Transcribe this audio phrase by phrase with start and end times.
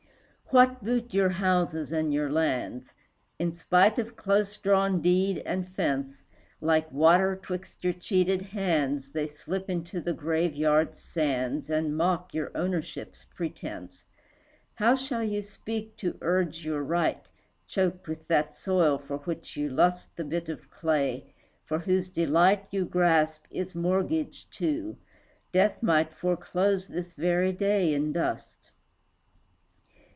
[0.53, 2.91] What boot your houses and your lands?
[3.39, 6.23] In spite of close drawn deed and fence,
[6.59, 12.51] Like water, 'twixt your cheated hands, They slip into the graveyard's sands And mock your
[12.53, 14.03] ownership's pretence.
[14.73, 17.25] How shall you speak to urge your right,
[17.65, 21.33] Choked with that soil for which you lust The bit of clay,
[21.63, 24.97] for whose delight You grasp, is mortgaged, too;
[25.53, 28.57] Death might Foreclose this very day in dust.